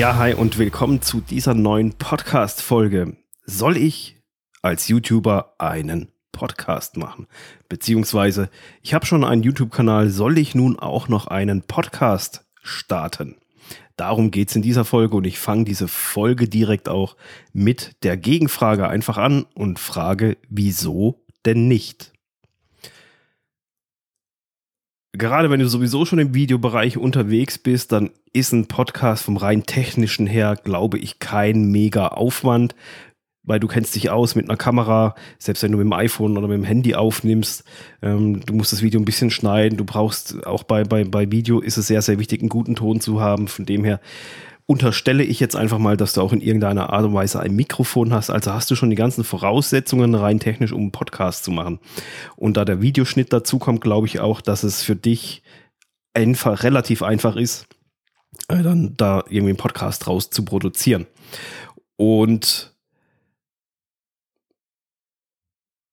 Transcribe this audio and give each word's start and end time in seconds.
Ja, 0.00 0.16
hi 0.16 0.32
und 0.32 0.56
willkommen 0.56 1.02
zu 1.02 1.20
dieser 1.20 1.52
neuen 1.52 1.92
Podcast-Folge. 1.92 3.18
Soll 3.44 3.76
ich 3.76 4.16
als 4.62 4.88
YouTuber 4.88 5.56
einen 5.58 6.08
Podcast 6.32 6.96
machen? 6.96 7.26
Beziehungsweise, 7.68 8.48
ich 8.80 8.94
habe 8.94 9.04
schon 9.04 9.24
einen 9.24 9.42
YouTube-Kanal, 9.42 10.08
soll 10.08 10.38
ich 10.38 10.54
nun 10.54 10.78
auch 10.78 11.08
noch 11.08 11.26
einen 11.26 11.64
Podcast 11.64 12.46
starten? 12.62 13.36
Darum 13.96 14.30
geht 14.30 14.48
es 14.48 14.56
in 14.56 14.62
dieser 14.62 14.86
Folge 14.86 15.18
und 15.18 15.26
ich 15.26 15.38
fange 15.38 15.64
diese 15.64 15.86
Folge 15.86 16.48
direkt 16.48 16.88
auch 16.88 17.14
mit 17.52 18.02
der 18.02 18.16
Gegenfrage 18.16 18.88
einfach 18.88 19.18
an 19.18 19.44
und 19.54 19.78
frage, 19.78 20.38
wieso 20.48 21.26
denn 21.44 21.68
nicht? 21.68 22.14
Gerade 25.12 25.50
wenn 25.50 25.60
du 25.60 25.68
sowieso 25.68 26.04
schon 26.04 26.20
im 26.20 26.34
Videobereich 26.34 26.96
unterwegs 26.96 27.58
bist, 27.58 27.92
dann 27.92 28.10
ist 28.32 28.52
ein 28.52 28.68
Podcast 28.68 29.24
vom 29.24 29.36
rein 29.36 29.64
technischen 29.64 30.26
her, 30.26 30.56
glaube 30.62 30.98
ich, 30.98 31.18
kein 31.18 31.70
mega 31.70 32.08
Aufwand 32.08 32.74
weil 33.42 33.60
du 33.60 33.68
kennst 33.68 33.94
dich 33.94 34.10
aus 34.10 34.34
mit 34.34 34.48
einer 34.48 34.56
Kamera, 34.56 35.14
selbst 35.38 35.62
wenn 35.62 35.72
du 35.72 35.78
mit 35.78 35.86
dem 35.86 35.92
iPhone 35.92 36.36
oder 36.36 36.46
mit 36.46 36.58
dem 36.58 36.64
Handy 36.64 36.94
aufnimmst, 36.94 37.64
ähm, 38.02 38.40
du 38.44 38.54
musst 38.54 38.72
das 38.72 38.82
Video 38.82 39.00
ein 39.00 39.04
bisschen 39.04 39.30
schneiden, 39.30 39.78
du 39.78 39.84
brauchst 39.84 40.46
auch 40.46 40.62
bei, 40.62 40.84
bei, 40.84 41.04
bei 41.04 41.30
Video 41.30 41.60
ist 41.60 41.76
es 41.76 41.86
sehr, 41.86 42.02
sehr 42.02 42.18
wichtig, 42.18 42.40
einen 42.40 42.48
guten 42.48 42.76
Ton 42.76 43.00
zu 43.00 43.20
haben. 43.20 43.48
Von 43.48 43.66
dem 43.66 43.84
her 43.84 44.00
unterstelle 44.70 45.24
ich 45.24 45.40
jetzt 45.40 45.56
einfach 45.56 45.78
mal, 45.78 45.96
dass 45.96 46.12
du 46.12 46.20
auch 46.20 46.32
in 46.32 46.40
irgendeiner 46.40 46.90
Art 46.90 47.04
und 47.04 47.12
Weise 47.12 47.40
ein 47.40 47.56
Mikrofon 47.56 48.14
hast. 48.14 48.30
Also 48.30 48.52
hast 48.52 48.70
du 48.70 48.76
schon 48.76 48.88
die 48.88 48.94
ganzen 48.94 49.24
Voraussetzungen 49.24 50.14
rein 50.14 50.38
technisch, 50.38 50.70
um 50.70 50.82
einen 50.82 50.92
Podcast 50.92 51.42
zu 51.42 51.50
machen. 51.50 51.80
Und 52.36 52.56
da 52.56 52.64
der 52.64 52.80
Videoschnitt 52.80 53.32
dazu 53.32 53.58
kommt, 53.58 53.80
glaube 53.80 54.06
ich 54.06 54.20
auch, 54.20 54.40
dass 54.40 54.62
es 54.62 54.84
für 54.84 54.94
dich 54.94 55.42
einfach 56.14 56.62
relativ 56.62 57.02
einfach 57.02 57.34
ist, 57.34 57.66
äh, 58.46 58.62
dann 58.62 58.96
da 58.96 59.24
irgendwie 59.28 59.50
einen 59.50 59.56
Podcast 59.56 60.06
draus 60.06 60.30
zu 60.30 60.44
produzieren. 60.44 61.08
Und 61.96 62.72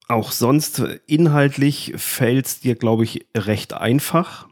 Auch 0.10 0.32
sonst 0.32 0.80
inhaltlich 1.06 1.92
fällt 1.98 2.46
es 2.46 2.60
dir, 2.62 2.76
glaube 2.76 3.04
ich, 3.04 3.26
recht 3.36 3.74
einfach, 3.74 4.48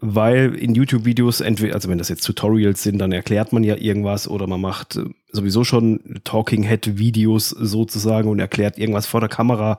weil 0.00 0.54
in 0.54 0.74
YouTube-Videos, 0.74 1.40
entweder, 1.40 1.74
also 1.74 1.88
wenn 1.88 1.98
das 1.98 2.08
jetzt 2.08 2.24
Tutorials 2.24 2.82
sind, 2.82 2.98
dann 2.98 3.12
erklärt 3.12 3.52
man 3.52 3.64
ja 3.64 3.76
irgendwas 3.76 4.28
oder 4.28 4.46
man 4.46 4.60
macht 4.60 4.96
äh, 4.96 5.04
sowieso 5.32 5.64
schon 5.64 6.20
Talking 6.24 6.62
Head-Videos 6.62 7.50
sozusagen 7.50 8.28
und 8.28 8.38
erklärt 8.38 8.78
irgendwas 8.78 9.06
vor 9.06 9.20
der 9.20 9.28
Kamera, 9.28 9.78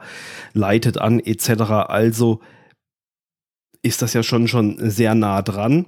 leitet 0.54 0.98
an 0.98 1.20
etc. 1.20 1.62
Also 1.88 2.42
ist 3.82 4.02
das 4.02 4.14
ja 4.14 4.24
schon 4.24 4.48
schon 4.48 4.78
sehr 4.80 5.16
nah 5.16 5.42
dran. 5.42 5.86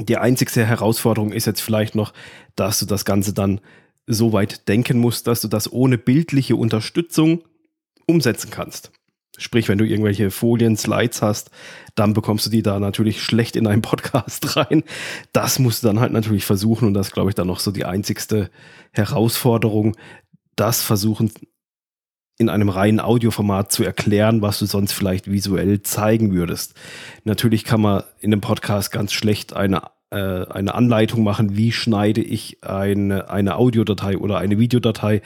Die 0.00 0.16
einzigste 0.16 0.64
Herausforderung 0.64 1.32
ist 1.32 1.46
jetzt 1.46 1.60
vielleicht 1.60 1.94
noch, 1.94 2.14
dass 2.56 2.78
du 2.78 2.86
das 2.86 3.04
Ganze 3.04 3.34
dann 3.34 3.60
so 4.06 4.32
weit 4.32 4.66
denken 4.68 4.98
musst, 4.98 5.26
dass 5.26 5.42
du 5.42 5.48
das 5.48 5.70
ohne 5.70 5.98
bildliche 5.98 6.56
Unterstützung 6.56 7.42
umsetzen 8.06 8.50
kannst. 8.50 8.92
Sprich, 9.38 9.68
wenn 9.68 9.78
du 9.78 9.86
irgendwelche 9.86 10.30
Folien, 10.30 10.76
Slides 10.76 11.22
hast, 11.22 11.50
dann 11.94 12.12
bekommst 12.12 12.46
du 12.46 12.50
die 12.50 12.62
da 12.62 12.78
natürlich 12.78 13.22
schlecht 13.22 13.56
in 13.56 13.66
einen 13.66 13.82
Podcast 13.82 14.56
rein. 14.56 14.84
Das 15.32 15.58
musst 15.58 15.82
du 15.82 15.86
dann 15.86 16.00
halt 16.00 16.12
natürlich 16.12 16.44
versuchen 16.44 16.86
und 16.86 16.94
das 16.94 17.12
glaube 17.12 17.30
ich 17.30 17.34
dann 17.34 17.46
noch 17.46 17.60
so 17.60 17.70
die 17.70 17.84
einzigste 17.84 18.50
Herausforderung, 18.92 19.96
das 20.54 20.82
versuchen 20.82 21.30
in 22.38 22.48
einem 22.48 22.68
reinen 22.68 23.00
Audioformat 23.00 23.72
zu 23.72 23.84
erklären, 23.84 24.42
was 24.42 24.58
du 24.58 24.66
sonst 24.66 24.92
vielleicht 24.92 25.30
visuell 25.30 25.82
zeigen 25.82 26.32
würdest. 26.32 26.74
Natürlich 27.24 27.64
kann 27.64 27.80
man 27.80 28.04
in 28.20 28.32
einem 28.32 28.40
Podcast 28.40 28.90
ganz 28.90 29.12
schlecht 29.12 29.54
eine 29.54 29.82
äh, 30.12 30.46
eine 30.46 30.74
Anleitung 30.74 31.22
machen, 31.24 31.56
wie 31.56 31.72
schneide 31.72 32.20
ich 32.20 32.58
eine, 32.62 33.30
eine 33.30 33.56
Audiodatei 33.56 34.18
oder 34.18 34.38
eine 34.38 34.58
Videodatei 34.58 35.22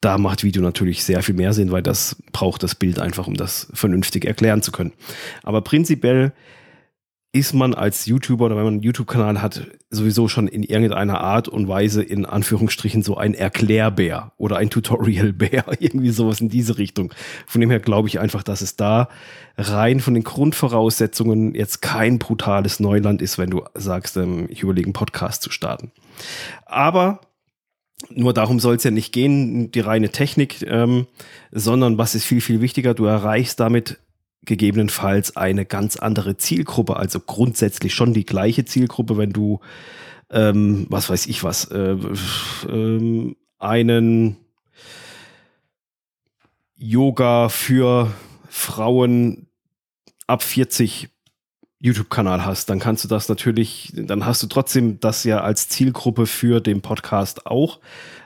da 0.00 0.18
macht 0.18 0.44
Video 0.44 0.62
natürlich 0.62 1.04
sehr 1.04 1.22
viel 1.22 1.34
mehr 1.34 1.52
Sinn, 1.52 1.72
weil 1.72 1.82
das 1.82 2.16
braucht 2.32 2.62
das 2.62 2.74
Bild 2.74 2.98
einfach, 2.98 3.26
um 3.26 3.34
das 3.34 3.68
vernünftig 3.72 4.24
erklären 4.24 4.62
zu 4.62 4.70
können. 4.70 4.92
Aber 5.42 5.60
prinzipiell 5.60 6.32
ist 7.32 7.52
man 7.52 7.74
als 7.74 8.06
YouTuber 8.06 8.46
oder 8.46 8.56
wenn 8.56 8.64
man 8.64 8.74
einen 8.74 8.82
YouTube-Kanal 8.82 9.42
hat, 9.42 9.66
sowieso 9.90 10.28
schon 10.28 10.48
in 10.48 10.62
irgendeiner 10.62 11.20
Art 11.20 11.46
und 11.46 11.68
Weise 11.68 12.02
in 12.02 12.24
Anführungsstrichen 12.24 13.02
so 13.02 13.18
ein 13.18 13.34
Erklärbär 13.34 14.32
oder 14.38 14.56
ein 14.56 14.70
Tutorial-Bär, 14.70 15.64
irgendwie 15.78 16.08
sowas 16.08 16.40
in 16.40 16.48
diese 16.48 16.78
Richtung. 16.78 17.12
Von 17.46 17.60
dem 17.60 17.70
her 17.70 17.80
glaube 17.80 18.08
ich 18.08 18.18
einfach, 18.18 18.42
dass 18.42 18.62
es 18.62 18.76
da 18.76 19.08
rein 19.58 20.00
von 20.00 20.14
den 20.14 20.24
Grundvoraussetzungen 20.24 21.54
jetzt 21.54 21.82
kein 21.82 22.18
brutales 22.18 22.80
Neuland 22.80 23.20
ist, 23.20 23.36
wenn 23.36 23.50
du 23.50 23.62
sagst, 23.74 24.16
ähm, 24.16 24.46
ich 24.48 24.62
überlege 24.62 24.86
einen 24.86 24.94
Podcast 24.94 25.42
zu 25.42 25.50
starten. 25.50 25.92
Aber 26.64 27.20
nur 28.10 28.32
darum 28.32 28.60
soll 28.60 28.76
es 28.76 28.84
ja 28.84 28.90
nicht 28.90 29.12
gehen, 29.12 29.70
die 29.70 29.80
reine 29.80 30.10
Technik, 30.10 30.62
ähm, 30.62 31.06
sondern 31.50 31.98
was 31.98 32.14
ist 32.14 32.24
viel, 32.24 32.40
viel 32.40 32.60
wichtiger, 32.60 32.94
du 32.94 33.06
erreichst 33.06 33.60
damit 33.60 33.98
gegebenenfalls 34.42 35.36
eine 35.36 35.66
ganz 35.66 35.96
andere 35.96 36.36
Zielgruppe, 36.36 36.96
also 36.96 37.20
grundsätzlich 37.20 37.94
schon 37.94 38.14
die 38.14 38.24
gleiche 38.24 38.64
Zielgruppe, 38.64 39.18
wenn 39.18 39.32
du, 39.32 39.60
ähm, 40.30 40.86
was 40.88 41.10
weiß 41.10 41.26
ich 41.26 41.44
was, 41.44 41.64
äh, 41.66 41.96
äh, 42.68 43.34
einen 43.58 44.36
Yoga 46.76 47.48
für 47.48 48.12
Frauen 48.48 49.48
ab 50.28 50.42
40 50.42 51.08
YouTube-Kanal 51.80 52.44
hast, 52.44 52.70
dann 52.70 52.80
kannst 52.80 53.04
du 53.04 53.08
das 53.08 53.28
natürlich, 53.28 53.92
dann 53.94 54.26
hast 54.26 54.42
du 54.42 54.48
trotzdem 54.48 54.98
das 55.00 55.24
ja 55.24 55.40
als 55.40 55.68
Zielgruppe 55.68 56.26
für 56.26 56.60
den 56.60 56.80
Podcast 56.80 57.46
auch 57.46 57.78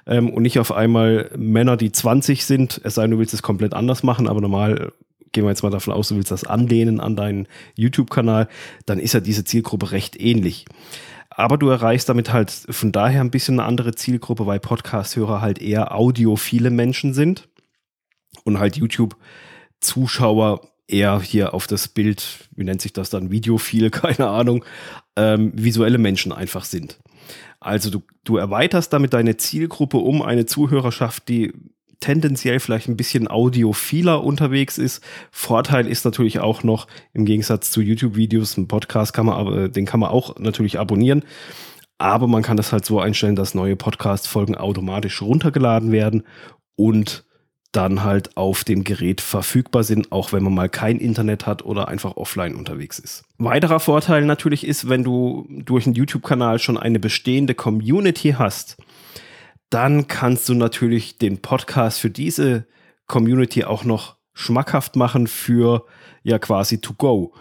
ähm, 0.07 0.31
und 0.31 0.43
nicht 0.43 0.59
auf 0.59 0.73
einmal 0.73 1.31
Männer, 1.37 1.77
die 1.77 1.93
20 1.93 2.47
sind, 2.47 2.81
es 2.83 2.95
sei 2.95 3.03
denn, 3.03 3.11
du 3.13 3.19
willst 3.19 3.35
es 3.35 3.43
komplett 3.43 3.75
anders 3.75 4.03
machen, 4.03 4.27
aber 4.27 4.41
normal 4.41 4.93
gehen 5.33 5.45
wir 5.45 5.51
jetzt 5.51 5.63
mal 5.63 5.71
davon 5.71 5.93
aus, 5.93 6.09
du 6.09 6.17
willst 6.17 6.31
das 6.31 6.45
anlehnen 6.45 7.01
an 7.01 7.17
deinen 7.17 7.47
YouTube-Kanal, 7.75 8.49
dann 8.87 8.99
ist 8.99 9.15
ja 9.15 9.21
diese 9.21 9.45
Zielgruppe 9.45 9.93
recht 9.93 10.19
ähnlich. 10.21 10.65
Aber 11.31 11.57
du 11.57 11.69
erreichst 11.69 12.09
damit 12.09 12.33
halt 12.33 12.51
von 12.51 12.93
daher 12.93 13.23
ein 13.23 13.31
bisschen 13.31 13.59
eine 13.59 13.67
andere 13.69 13.95
Zielgruppe, 13.95 14.47
weil 14.47 14.61
Podcast-Hörer 14.61 15.41
halt 15.41 15.61
eher 15.61 15.95
audiophile 15.95 16.71
Menschen 16.71 17.15
sind 17.15 17.49
und 18.45 18.59
halt 18.59 18.77
YouTube-Zuschauer 18.77 20.72
eher 20.89 21.21
hier 21.21 21.55
auf 21.55 21.67
das 21.67 21.89
Bild, 21.89 22.49
wie 22.55 22.65
nennt 22.65 22.81
sich 22.81 22.93
das 22.93 23.11
dann, 23.11 23.31
Videophil, 23.31 23.91
keine 23.91 24.29
Ahnung, 24.29 24.65
ähm, 25.17 25.53
visuelle 25.55 25.99
Menschen 25.99 26.33
einfach 26.33 26.65
sind. 26.65 26.99
Also 27.61 27.91
du, 27.91 28.03
du 28.25 28.37
erweiterst 28.37 28.93
damit 28.93 29.13
deine 29.13 29.37
Zielgruppe 29.37 29.99
um 29.99 30.23
eine 30.23 30.47
Zuhörerschaft, 30.47 31.29
die 31.29 31.53
tendenziell 32.01 32.59
vielleicht 32.59 32.89
ein 32.89 32.97
bisschen 32.97 33.29
audiophiler 33.29 34.23
unterwegs 34.25 34.77
ist. 34.77 35.03
Vorteil 35.31 35.87
ist 35.87 36.05
natürlich 36.05 36.41
auch 36.41 36.65
noch, 36.65 36.89
im 37.15 37.25
Gegensatz 37.25 37.71
zu 37.71 37.81
YouTube-Videos, 37.81 38.57
ein 38.57 38.69
Podcast 38.69 39.13
kann 39.13 39.27
man 39.27 39.37
aber, 39.37 39.69
den 39.69 39.87
kann 39.87 40.01
man 40.01 40.11
auch 40.11 40.37
natürlich 40.39 40.79
abonnieren. 40.79 41.25
Aber 41.99 42.27
man 42.27 42.43
kann 42.43 42.57
das 42.57 42.73
halt 42.73 42.85
so 42.85 42.99
einstellen, 42.99 43.37
dass 43.37 43.55
neue 43.55 43.77
Podcast-Folgen 43.77 44.57
automatisch 44.57 45.23
runtergeladen 45.23 45.93
werden 45.93 46.25
und 46.75 47.25
dann 47.73 48.05
halt 48.05 48.37
auf 48.37 48.65
dem 48.65 48.85
Gerät 48.85 49.23
verfügbar 49.23 49.83
sind, 49.83 50.13
auch 50.13 50.33
wenn 50.33 50.43
man 50.43 50.55
mal 50.55 50.69
kein 50.69 50.99
Internet 50.99 51.47
hat 51.47 51.65
oder 51.65 51.89
einfach 51.89 52.17
offline 52.17 52.55
unterwegs 52.55 52.99
ist. 52.99 53.25
Weiterer 53.39 53.81
Vorteil 53.81 54.27
natürlich 54.27 54.67
ist, 54.67 54.91
wenn 54.91 55.03
du 55.03 55.47
durch 55.49 55.87
einen 55.87 55.95
YouTube-Kanal 55.95 56.59
schon 56.59 56.77
eine 56.77 57.01
bestehende 57.01 57.55
Community 57.55 58.35
hast, 58.39 58.77
dann 59.71 60.07
kannst 60.07 60.51
du 60.51 60.55
natürlich 60.55 61.17
den 61.17 61.41
Podcast 61.41 61.99
für 61.99 62.11
diese 62.11 62.67
Community 63.07 63.65
auch 63.65 63.85
noch 63.85 64.17
schmackhaft 64.35 64.97
machen 64.97 65.27
für 65.27 65.87
ja 66.23 66.39
quasi 66.39 66.79
to 66.79 66.93
go. 66.93 67.33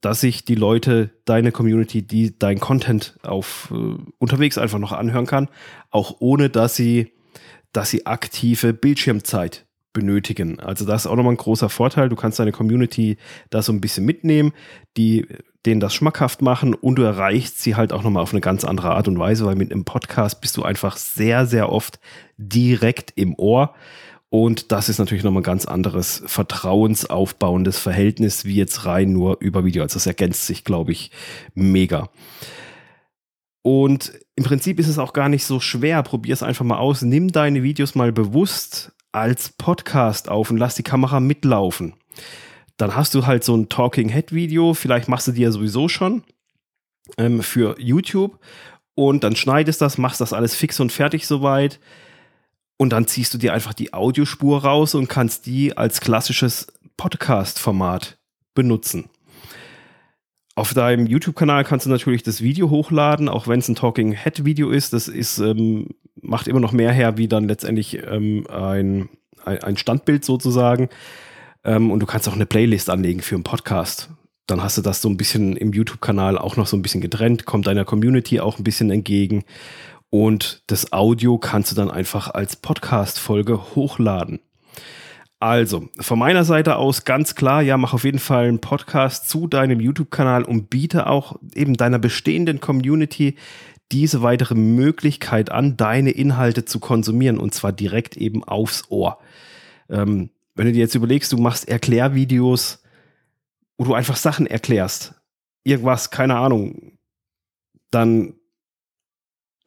Dass 0.00 0.22
sich 0.22 0.46
die 0.46 0.54
Leute, 0.54 1.10
deine 1.26 1.52
Community, 1.52 2.02
die 2.02 2.36
dein 2.38 2.58
Content 2.58 3.18
auf 3.22 3.72
äh, 3.72 4.02
unterwegs 4.18 4.58
einfach 4.58 4.78
noch 4.78 4.92
anhören 4.92 5.26
kann, 5.26 5.48
auch 5.90 6.16
ohne 6.20 6.48
dass 6.48 6.74
sie 6.74 7.12
dass 7.72 7.90
sie 7.90 8.06
aktive 8.06 8.72
Bildschirmzeit 8.72 9.66
benötigen. 9.92 10.58
Also 10.60 10.84
das 10.84 11.04
ist 11.04 11.10
auch 11.10 11.16
nochmal 11.16 11.34
ein 11.34 11.38
großer 11.38 11.68
Vorteil. 11.68 12.08
Du 12.08 12.16
kannst 12.16 12.38
deine 12.38 12.52
Community 12.52 13.18
da 13.50 13.62
so 13.62 13.72
ein 13.72 13.80
bisschen 13.80 14.04
mitnehmen, 14.04 14.52
die 14.96 15.26
denen 15.66 15.80
das 15.80 15.94
schmackhaft 15.94 16.42
machen 16.42 16.74
und 16.74 16.96
du 16.96 17.02
erreichst 17.02 17.62
sie 17.62 17.76
halt 17.76 17.92
auch 17.92 18.02
nochmal 18.02 18.22
auf 18.22 18.32
eine 18.32 18.40
ganz 18.40 18.64
andere 18.64 18.94
Art 18.94 19.06
und 19.06 19.18
Weise, 19.18 19.46
weil 19.46 19.54
mit 19.54 19.70
einem 19.70 19.84
Podcast 19.84 20.40
bist 20.40 20.56
du 20.56 20.64
einfach 20.64 20.96
sehr, 20.96 21.46
sehr 21.46 21.70
oft 21.70 22.00
direkt 22.36 23.12
im 23.14 23.34
Ohr. 23.38 23.74
Und 24.28 24.72
das 24.72 24.88
ist 24.88 24.98
natürlich 24.98 25.24
nochmal 25.24 25.42
ein 25.42 25.44
ganz 25.44 25.66
anderes 25.66 26.22
vertrauensaufbauendes 26.26 27.78
Verhältnis, 27.78 28.44
wie 28.44 28.56
jetzt 28.56 28.86
rein 28.86 29.12
nur 29.12 29.36
über 29.40 29.64
Video. 29.64 29.82
Also 29.82 29.94
das 29.94 30.06
ergänzt 30.06 30.46
sich, 30.46 30.64
glaube 30.64 30.90
ich, 30.90 31.10
mega. 31.54 32.08
Und 33.62 34.12
im 34.34 34.44
Prinzip 34.44 34.80
ist 34.80 34.88
es 34.88 34.98
auch 34.98 35.12
gar 35.12 35.28
nicht 35.28 35.44
so 35.44 35.60
schwer. 35.60 36.02
Probier 36.02 36.34
es 36.34 36.42
einfach 36.42 36.64
mal 36.64 36.78
aus. 36.78 37.02
Nimm 37.02 37.30
deine 37.30 37.62
Videos 37.62 37.94
mal 37.94 38.12
bewusst 38.12 38.92
als 39.12 39.50
Podcast 39.50 40.28
auf 40.28 40.50
und 40.50 40.56
lass 40.56 40.74
die 40.74 40.82
Kamera 40.82 41.20
mitlaufen. 41.20 41.94
Dann 42.76 42.96
hast 42.96 43.14
du 43.14 43.26
halt 43.26 43.44
so 43.44 43.56
ein 43.56 43.68
Talking 43.68 44.08
Head 44.08 44.32
Video. 44.32 44.74
Vielleicht 44.74 45.08
machst 45.08 45.28
du 45.28 45.32
die 45.32 45.42
ja 45.42 45.50
sowieso 45.50 45.88
schon 45.88 46.24
ähm, 47.18 47.42
für 47.42 47.76
YouTube. 47.78 48.38
und 48.94 49.24
dann 49.24 49.36
schneidest 49.36 49.80
das, 49.80 49.98
machst 49.98 50.20
das 50.20 50.32
alles 50.32 50.54
fix 50.54 50.78
und 50.80 50.92
fertig 50.92 51.26
soweit 51.26 51.80
und 52.76 52.90
dann 52.90 53.06
ziehst 53.06 53.32
du 53.32 53.38
dir 53.38 53.52
einfach 53.52 53.74
die 53.74 53.94
Audiospur 53.94 54.64
raus 54.64 54.94
und 54.94 55.08
kannst 55.08 55.46
die 55.46 55.76
als 55.76 56.00
klassisches 56.00 56.66
Podcast-Format 56.96 58.18
benutzen. 58.54 59.08
Auf 60.54 60.74
deinem 60.74 61.06
YouTube-Kanal 61.06 61.64
kannst 61.64 61.86
du 61.86 61.90
natürlich 61.90 62.22
das 62.22 62.42
Video 62.42 62.68
hochladen, 62.68 63.28
auch 63.28 63.48
wenn 63.48 63.60
es 63.60 63.68
ein 63.68 63.74
Talking 63.74 64.12
Head-Video 64.12 64.70
ist. 64.70 64.92
Das 64.92 65.08
ist, 65.08 65.38
ähm, 65.38 65.88
macht 66.20 66.46
immer 66.46 66.60
noch 66.60 66.72
mehr 66.72 66.92
her, 66.92 67.16
wie 67.16 67.26
dann 67.26 67.48
letztendlich 67.48 68.02
ähm, 68.06 68.46
ein, 68.50 69.08
ein 69.44 69.78
Standbild 69.78 70.24
sozusagen. 70.24 70.90
Ähm, 71.64 71.90
und 71.90 72.00
du 72.00 72.06
kannst 72.06 72.28
auch 72.28 72.34
eine 72.34 72.44
Playlist 72.44 72.90
anlegen 72.90 73.22
für 73.22 73.34
einen 73.34 73.44
Podcast. 73.44 74.10
Dann 74.46 74.62
hast 74.62 74.76
du 74.76 74.82
das 74.82 75.00
so 75.00 75.08
ein 75.08 75.16
bisschen 75.16 75.56
im 75.56 75.72
YouTube-Kanal 75.72 76.36
auch 76.36 76.56
noch 76.56 76.66
so 76.66 76.76
ein 76.76 76.82
bisschen 76.82 77.00
getrennt, 77.00 77.46
kommt 77.46 77.66
deiner 77.66 77.86
Community 77.86 78.40
auch 78.40 78.58
ein 78.58 78.64
bisschen 78.64 78.90
entgegen. 78.90 79.44
Und 80.10 80.62
das 80.66 80.92
Audio 80.92 81.38
kannst 81.38 81.72
du 81.72 81.76
dann 81.76 81.90
einfach 81.90 82.28
als 82.28 82.56
Podcast-Folge 82.56 83.74
hochladen. 83.74 84.40
Also, 85.42 85.88
von 85.98 86.20
meiner 86.20 86.44
Seite 86.44 86.76
aus 86.76 87.04
ganz 87.04 87.34
klar, 87.34 87.62
ja, 87.62 87.76
mach 87.76 87.94
auf 87.94 88.04
jeden 88.04 88.20
Fall 88.20 88.46
einen 88.46 88.60
Podcast 88.60 89.28
zu 89.28 89.48
deinem 89.48 89.80
YouTube-Kanal 89.80 90.44
und 90.44 90.70
biete 90.70 91.08
auch 91.08 91.34
eben 91.56 91.74
deiner 91.74 91.98
bestehenden 91.98 92.60
Community 92.60 93.34
diese 93.90 94.22
weitere 94.22 94.54
Möglichkeit 94.54 95.50
an, 95.50 95.76
deine 95.76 96.12
Inhalte 96.12 96.64
zu 96.64 96.78
konsumieren 96.78 97.38
und 97.38 97.52
zwar 97.54 97.72
direkt 97.72 98.16
eben 98.16 98.44
aufs 98.44 98.84
Ohr. 98.88 99.18
Ähm, 99.90 100.30
wenn 100.54 100.66
du 100.66 100.72
dir 100.74 100.78
jetzt 100.78 100.94
überlegst, 100.94 101.32
du 101.32 101.38
machst 101.38 101.68
Erklärvideos, 101.68 102.80
wo 103.78 103.84
du 103.86 103.94
einfach 103.94 104.14
Sachen 104.14 104.46
erklärst, 104.46 105.14
irgendwas, 105.64 106.12
keine 106.12 106.36
Ahnung, 106.36 106.98
dann 107.90 108.34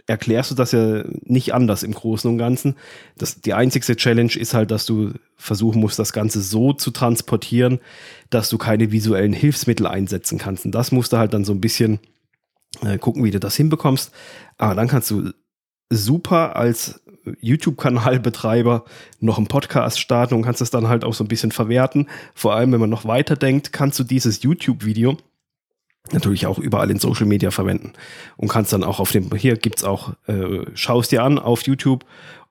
erklärst 0.07 0.51
du 0.51 0.55
das 0.55 0.71
ja 0.71 1.03
nicht 1.23 1.53
anders 1.53 1.83
im 1.83 1.93
Großen 1.93 2.29
und 2.29 2.37
Ganzen. 2.37 2.75
Das, 3.17 3.41
die 3.41 3.53
einzigste 3.53 3.95
Challenge 3.95 4.33
ist 4.35 4.53
halt, 4.53 4.71
dass 4.71 4.85
du 4.85 5.13
versuchen 5.35 5.81
musst, 5.81 5.99
das 5.99 6.13
Ganze 6.13 6.41
so 6.41 6.73
zu 6.73 6.91
transportieren, 6.91 7.79
dass 8.29 8.49
du 8.49 8.57
keine 8.57 8.91
visuellen 8.91 9.33
Hilfsmittel 9.33 9.87
einsetzen 9.87 10.37
kannst. 10.37 10.65
Und 10.65 10.73
das 10.73 10.91
musst 10.91 11.13
du 11.13 11.17
halt 11.17 11.33
dann 11.33 11.45
so 11.45 11.53
ein 11.53 11.61
bisschen 11.61 11.99
äh, 12.83 12.97
gucken, 12.97 13.23
wie 13.23 13.31
du 13.31 13.39
das 13.39 13.55
hinbekommst. 13.55 14.11
Aber 14.57 14.75
dann 14.75 14.87
kannst 14.87 15.09
du 15.09 15.31
super 15.89 16.55
als 16.55 17.01
YouTube-Kanalbetreiber 17.41 18.85
noch 19.19 19.37
einen 19.37 19.47
Podcast 19.47 19.99
starten 19.99 20.35
und 20.35 20.43
kannst 20.43 20.61
das 20.61 20.69
dann 20.69 20.87
halt 20.87 21.03
auch 21.03 21.13
so 21.13 21.23
ein 21.23 21.27
bisschen 21.27 21.51
verwerten. 21.51 22.07
Vor 22.33 22.53
allem, 22.53 22.71
wenn 22.71 22.79
man 22.79 22.89
noch 22.89 23.05
weiter 23.05 23.35
denkt, 23.35 23.73
kannst 23.73 23.97
du 23.99 24.03
dieses 24.03 24.43
YouTube-Video 24.43 25.17
natürlich 26.11 26.47
auch 26.47 26.59
überall 26.59 26.91
in 26.91 26.99
Social 26.99 27.25
Media 27.25 27.51
verwenden 27.51 27.93
und 28.37 28.47
kannst 28.47 28.73
dann 28.73 28.83
auch 28.83 28.99
auf 28.99 29.11
dem, 29.11 29.33
hier 29.35 29.57
gibt's 29.57 29.83
auch, 29.83 30.13
äh, 30.27 30.65
schaust 30.73 31.11
dir 31.11 31.23
an 31.23 31.39
auf 31.39 31.63
YouTube 31.63 32.05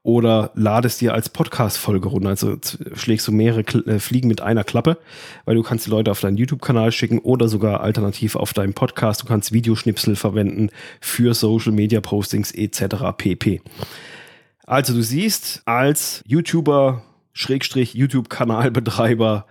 oder 0.04 0.50
ladest 0.54 1.00
dir 1.00 1.14
als 1.14 1.30
Podcast-Folge 1.30 2.08
runter. 2.08 2.28
Also 2.28 2.56
schlägst 2.94 3.26
du 3.26 3.32
mehrere 3.32 3.62
äh, 3.86 3.98
Fliegen 3.98 4.28
mit 4.28 4.42
einer 4.42 4.62
Klappe, 4.62 4.98
weil 5.46 5.54
du 5.54 5.62
kannst 5.62 5.86
die 5.86 5.90
Leute 5.90 6.10
auf 6.10 6.20
deinen 6.20 6.36
YouTube-Kanal 6.36 6.92
schicken 6.92 7.18
oder 7.18 7.48
sogar 7.48 7.80
alternativ 7.80 8.36
auf 8.36 8.52
deinen 8.52 8.74
Podcast. 8.74 9.22
Du 9.22 9.26
kannst 9.26 9.52
Videoschnipsel 9.52 10.14
verwenden 10.14 10.68
für 11.00 11.32
Social 11.32 11.72
Media 11.72 12.02
Postings 12.02 12.52
etc. 12.52 12.96
pp. 13.16 13.62
Also 14.66 14.92
du 14.92 15.02
siehst, 15.02 15.62
als 15.64 16.22
YouTuber, 16.26 17.02
Schrägstrich 17.32 17.94
YouTube-Kanalbetreiber, 17.94 19.46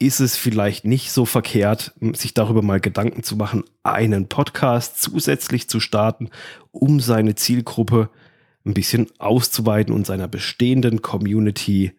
ist 0.00 0.18
es 0.20 0.34
vielleicht 0.34 0.86
nicht 0.86 1.12
so 1.12 1.26
verkehrt, 1.26 1.92
sich 2.14 2.32
darüber 2.32 2.62
mal 2.62 2.80
Gedanken 2.80 3.22
zu 3.22 3.36
machen, 3.36 3.64
einen 3.82 4.28
Podcast 4.28 5.00
zusätzlich 5.00 5.68
zu 5.68 5.78
starten, 5.78 6.30
um 6.72 7.00
seine 7.00 7.34
Zielgruppe 7.34 8.08
ein 8.64 8.72
bisschen 8.74 9.08
auszuweiten 9.18 9.94
und 9.94 10.06
seiner 10.06 10.26
bestehenden 10.26 11.02
Community 11.02 11.92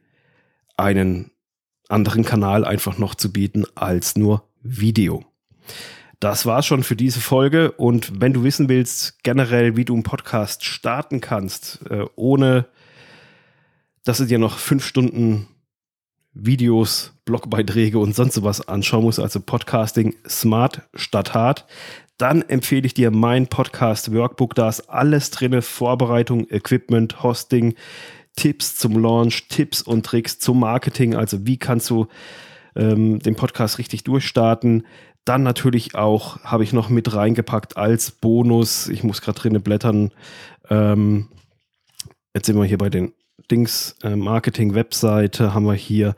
einen 0.78 1.30
anderen 1.90 2.26
Kanal 2.26 2.66
einfach 2.66 2.98
noch 2.98 3.14
zu 3.14 3.32
bieten 3.32 3.66
als 3.76 4.16
nur 4.16 4.50
Video. 4.64 5.24
Das 6.20 6.48
war's 6.48 6.66
schon 6.66 6.84
für 6.84 6.96
diese 6.96 7.20
Folge 7.20 7.72
und 7.72 8.20
wenn 8.20 8.34
du 8.34 8.44
wissen 8.44 8.68
willst 8.68 9.24
generell, 9.24 9.76
wie 9.76 9.86
du 9.86 9.94
einen 9.94 10.04
Podcast 10.04 10.66
starten 10.66 11.22
kannst, 11.22 11.82
äh, 11.90 12.06
ohne 12.16 12.66
dass 14.04 14.18
du 14.18 14.26
dir 14.26 14.40
noch 14.40 14.58
fünf 14.58 14.86
Stunden 14.86 15.48
Videos, 16.34 17.14
Blogbeiträge 17.26 18.00
und 18.00 18.16
sonst 18.16 18.36
sowas 18.36 18.68
anschauen 18.68 19.04
musst, 19.04 19.20
also 19.20 19.40
Podcasting 19.40 20.16
smart 20.28 20.82
statt 20.94 21.34
hart, 21.34 21.66
dann 22.18 22.44
empfehle 22.44 22.86
ich 22.86 22.94
dir 22.94 23.12
mein 23.12 23.48
Podcast 23.48 24.14
Workbook. 24.14 24.56
Da 24.56 24.70
ist 24.70 24.90
alles 24.90 25.32
drin: 25.32 25.60
Vorbereitung, 25.62 26.48
Equipment, 26.50 27.24
Hosting, 27.24 27.76
Tipps 28.36 28.76
zum 28.76 28.98
Launch, 28.98 29.48
Tipps 29.48 29.82
und 29.82 30.06
Tricks 30.06 30.40
zum 30.40 30.60
Marketing. 30.60 31.16
Also 31.16 31.46
wie 31.46 31.58
kannst 31.58 31.90
du 31.90 32.08
ähm, 32.76 33.20
den 33.20 33.36
Podcast 33.36 33.78
richtig 33.80 34.04
durchstarten? 34.04 34.86
Dann 35.26 35.44
natürlich 35.44 35.96
auch 35.96 36.44
habe 36.44 36.64
ich 36.64 36.74
noch 36.74 36.90
mit 36.90 37.14
reingepackt 37.14 37.78
als 37.78 38.12
Bonus. 38.12 38.88
Ich 38.88 39.04
muss 39.04 39.22
gerade 39.22 39.40
drinnen 39.40 39.62
blättern. 39.62 40.12
Ähm, 40.70 41.28
jetzt 42.34 42.46
sind 42.46 42.56
wir 42.56 42.66
hier 42.66 42.78
bei 42.78 42.90
den 42.90 43.14
Dings 43.50 43.96
äh, 44.04 44.16
Marketing 44.16 44.76
Webseite 44.76 45.54
haben 45.54 45.66
wir 45.66 45.74
hier 45.74 46.16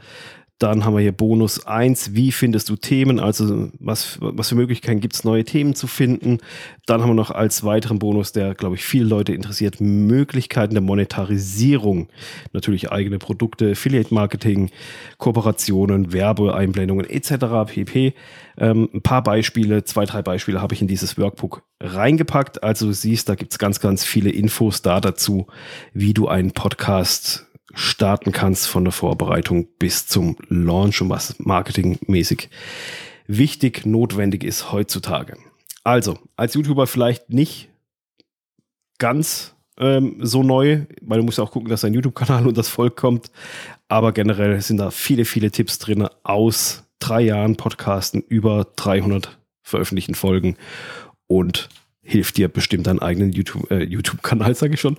dann 0.60 0.86
haben 0.86 0.96
wir 0.96 1.02
hier 1.02 1.12
Bonus 1.12 1.66
1, 1.66 2.14
wie 2.14 2.32
findest 2.32 2.70
du 2.70 2.76
Themen, 2.76 3.20
also 3.20 3.70
was, 3.80 4.18
was 4.22 4.50
für 4.50 4.56
Möglichkeiten 4.56 5.02
gibt 5.02 5.16
es, 5.16 5.24
neue 5.24 5.44
Themen 5.44 5.76
zu 5.76 5.88
finden. 5.88 6.40
Dann 6.86 7.02
haben 7.02 7.10
wir 7.10 7.16
noch 7.16 7.32
als 7.32 7.64
weiteren 7.64 8.00
Bonus, 8.00 8.32
der, 8.32 8.54
glaube 8.56 8.76
ich, 8.76 8.84
viele 8.86 9.06
Leute 9.06 9.34
interessiert, 9.34 9.82
Möglichkeiten 9.82 10.74
der 10.74 10.84
Monetarisierung. 10.84 12.08
Natürlich 12.54 12.92
eigene 12.92 13.20
Produkte, 13.20 13.72
Affiliate-Marketing, 13.72 14.70
Kooperationen, 15.18 16.14
Werbeeinblendungen 16.14 17.10
etc. 17.10 17.34
pp. 17.68 18.14
Ähm, 18.58 18.90
ein 18.94 19.02
paar 19.02 19.24
Beispiele, 19.24 19.84
zwei, 19.84 20.06
drei 20.06 20.22
Beispiele 20.22 20.62
habe 20.62 20.76
ich 20.76 20.82
in 20.82 20.88
dieses 20.88 21.18
Workbook 21.18 21.64
reingepackt. 21.82 22.64
Also 22.64 22.86
du 22.86 22.94
siehst, 22.94 23.28
da 23.28 23.36
gibt 23.36 23.52
es 23.52 23.60
ganz, 23.60 23.80
ganz 23.80 24.06
viele 24.06 24.30
Infos 24.30 24.82
da 24.82 25.02
dazu, 25.02 25.48
wie 25.94 26.14
du 26.14 26.28
einen 26.28 26.52
Podcast 26.52 27.48
starten 27.74 28.32
kannst 28.32 28.68
von 28.68 28.84
der 28.84 28.94
Vorbereitung 28.94 29.68
bis 29.80 30.08
zum 30.08 30.38
Launch 30.48 31.02
und 31.02 31.10
was 31.10 31.40
marketingmäßig 31.40 32.50
wichtig, 33.28 33.86
notwendig 33.86 34.44
ist 34.44 34.72
heutzutage. 34.72 35.38
Also, 35.84 36.18
als 36.36 36.54
YouTuber 36.54 36.88
vielleicht 36.88 37.30
nicht 37.30 37.70
ganz 39.00 39.56
ähm, 39.78 40.18
so 40.22 40.44
neu, 40.44 40.86
weil 41.02 41.20
du 41.20 41.26
musst 41.26 41.40
auch 41.40 41.52
gucken, 41.52 41.70
dass 41.70 41.82
dein 41.82 41.94
YouTube-Kanal 41.94 42.48
und 42.48 42.58
das 42.58 42.70
Volk 42.70 42.96
kommt. 42.96 43.32
Aber 43.88 44.12
generell 44.12 44.60
sind 44.62 44.78
da 44.78 44.92
viele, 44.92 45.26
viele 45.26 45.52
Tipps 45.52 45.80
drin 45.80 46.08
aus 46.24 46.84
drei 47.00 47.22
Jahren 47.22 47.58
Podcasten, 47.58 48.22
über 48.22 48.68
300 48.76 49.38
veröffentlichten 49.62 50.16
Folgen 50.16 50.58
und 51.28 51.70
hilft 52.04 52.38
dir 52.38 52.50
bestimmt 52.50 52.86
deinen 52.86 53.00
eigenen 53.00 53.32
YouTube, 53.32 53.72
äh, 53.72 53.84
YouTube-Kanal, 53.84 54.54
sage 54.56 54.74
ich 54.76 54.82
schon. 54.82 54.98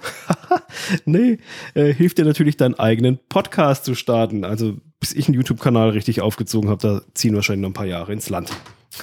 nee, 1.05 1.39
äh, 1.75 1.93
hilft 1.93 2.19
dir 2.19 2.25
natürlich 2.25 2.57
deinen 2.57 2.75
eigenen 2.75 3.19
Podcast 3.29 3.85
zu 3.85 3.95
starten. 3.95 4.45
Also 4.45 4.79
bis 5.01 5.13
ich 5.13 5.29
einen 5.29 5.35
YouTube-Kanal 5.35 5.91
richtig 5.91 6.23
aufgezogen 6.23 6.71
habe, 6.71 6.81
da 6.81 7.03
ziehen 7.13 7.35
wahrscheinlich 7.35 7.63
noch 7.63 7.71
ein 7.71 7.75
paar 7.75 7.87
Jahre 7.87 8.13
ins 8.13 8.31
Land. 8.31 8.51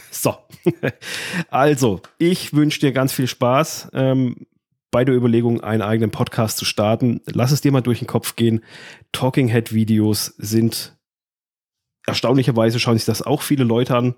So, 0.10 0.38
also 1.50 2.02
ich 2.18 2.54
wünsche 2.54 2.80
dir 2.80 2.94
ganz 2.94 3.12
viel 3.12 3.28
Spaß 3.28 3.90
ähm, 3.92 4.46
bei 4.90 5.04
der 5.04 5.14
Überlegung, 5.14 5.60
einen 5.60 5.82
eigenen 5.82 6.12
Podcast 6.12 6.58
zu 6.58 6.64
starten. 6.64 7.20
Lass 7.26 7.52
es 7.52 7.60
dir 7.60 7.74
mal 7.74 7.82
durch 7.82 8.00
den 8.00 8.08
Kopf 8.08 8.38
gehen. 8.38 8.64
Talking 9.12 9.50
Head 9.50 9.74
Videos 9.74 10.28
sind 10.38 10.96
erstaunlicherweise 12.06 12.80
schauen 12.80 12.98
sich 12.98 13.06
das 13.06 13.22
auch 13.22 13.42
viele 13.42 13.64
Leute 13.64 13.96
an. 13.96 14.16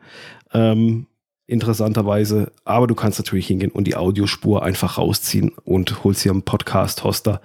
Ähm, 0.54 1.08
interessanterweise. 1.54 2.52
Aber 2.66 2.88
du 2.88 2.96
kannst 2.96 3.20
natürlich 3.20 3.48
hingehen 3.48 3.72
und 3.72 3.86
die 3.86 3.96
Audiospur 3.96 4.64
einfach 4.64 4.98
rausziehen 4.98 5.52
und 5.64 6.04
holst 6.04 6.24
hier 6.24 6.32
einen 6.32 6.42
Podcast-Hoster, 6.42 7.42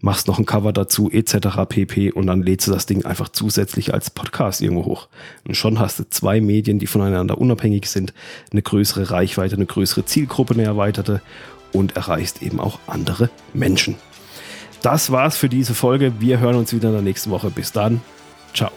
machst 0.00 0.26
noch 0.26 0.38
ein 0.38 0.46
Cover 0.46 0.72
dazu, 0.72 1.10
etc. 1.10 1.66
pp. 1.68 2.10
Und 2.10 2.26
dann 2.26 2.42
lädst 2.42 2.66
du 2.66 2.72
das 2.72 2.86
Ding 2.86 3.04
einfach 3.04 3.28
zusätzlich 3.28 3.94
als 3.94 4.10
Podcast 4.10 4.60
irgendwo 4.62 4.86
hoch. 4.86 5.08
Und 5.46 5.56
schon 5.56 5.78
hast 5.78 5.98
du 5.98 6.08
zwei 6.08 6.40
Medien, 6.40 6.78
die 6.78 6.86
voneinander 6.86 7.38
unabhängig 7.38 7.86
sind, 7.86 8.14
eine 8.50 8.62
größere 8.62 9.10
Reichweite, 9.10 9.56
eine 9.56 9.66
größere 9.66 10.04
Zielgruppe, 10.04 10.54
eine 10.54 10.64
erweiterte 10.64 11.22
und 11.72 11.96
erreichst 11.96 12.42
eben 12.42 12.58
auch 12.58 12.78
andere 12.86 13.30
Menschen. 13.52 13.96
Das 14.82 15.12
war's 15.12 15.36
für 15.36 15.48
diese 15.48 15.74
Folge. 15.74 16.14
Wir 16.20 16.40
hören 16.40 16.56
uns 16.56 16.72
wieder 16.72 16.88
in 16.88 16.94
der 16.94 17.02
nächsten 17.02 17.30
Woche. 17.30 17.50
Bis 17.50 17.72
dann. 17.72 18.00
Ciao. 18.54 18.70